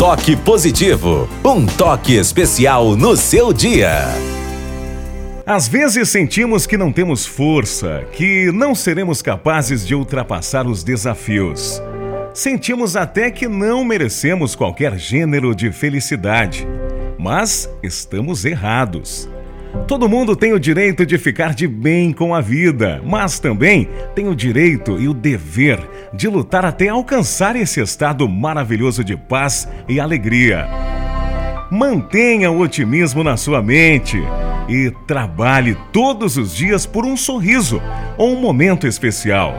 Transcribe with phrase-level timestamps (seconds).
[0.00, 4.06] Toque positivo, um toque especial no seu dia.
[5.44, 11.82] Às vezes sentimos que não temos força, que não seremos capazes de ultrapassar os desafios.
[12.32, 16.66] Sentimos até que não merecemos qualquer gênero de felicidade.
[17.18, 19.28] Mas estamos errados.
[19.90, 24.28] Todo mundo tem o direito de ficar de bem com a vida, mas também tem
[24.28, 25.80] o direito e o dever
[26.14, 30.68] de lutar até alcançar esse estado maravilhoso de paz e alegria.
[31.72, 34.16] Mantenha o otimismo na sua mente
[34.68, 37.82] e trabalhe todos os dias por um sorriso
[38.16, 39.52] ou um momento especial.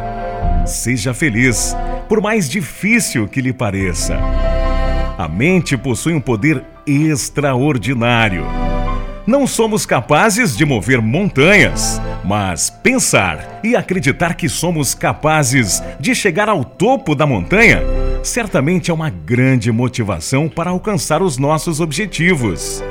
[0.66, 1.76] Seja feliz,
[2.08, 4.18] por mais difícil que lhe pareça.
[5.18, 8.71] A mente possui um poder extraordinário
[9.26, 16.50] não somos capazes de mover montanhas, mas pensar e acreditar que somos capazes de chegar
[16.50, 17.82] ao topo da montanha
[18.24, 22.84] certamente é uma grande motivação para alcançar os nossos objetivos.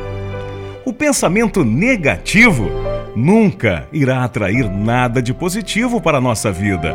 [0.85, 2.71] O pensamento negativo
[3.15, 6.95] nunca irá atrair nada de positivo para a nossa vida.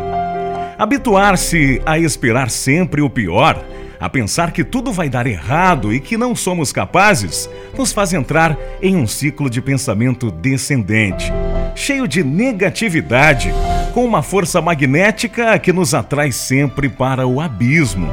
[0.77, 3.63] Habituar-se a esperar sempre o pior
[4.05, 8.55] a pensar que tudo vai dar errado e que não somos capazes, nos faz entrar
[8.79, 11.33] em um ciclo de pensamento descendente,
[11.73, 13.51] cheio de negatividade,
[13.95, 18.07] com uma força magnética que nos atrai sempre para o abismo.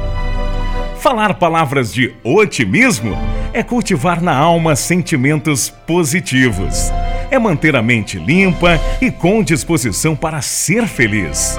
[0.99, 3.15] Falar palavras de otimismo
[3.53, 6.91] é cultivar na alma sentimentos positivos.
[7.29, 11.55] É manter a mente limpa e com disposição para ser feliz.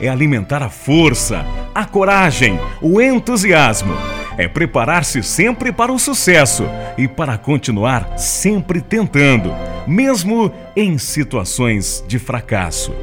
[0.00, 3.94] É alimentar a força, a coragem, o entusiasmo.
[4.36, 6.64] É preparar-se sempre para o sucesso
[6.96, 9.54] e para continuar sempre tentando,
[9.86, 12.94] mesmo em situações de fracasso.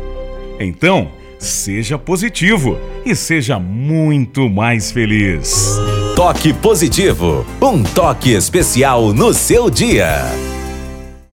[0.60, 5.78] Então, seja positivo e seja muito mais feliz.
[6.16, 10.57] Toque positivo, um toque especial no seu dia.